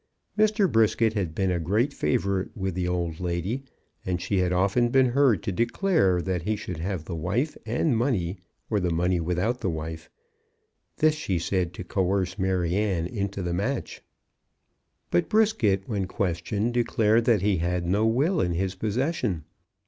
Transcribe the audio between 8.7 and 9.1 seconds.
the